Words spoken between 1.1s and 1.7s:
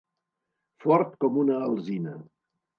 com una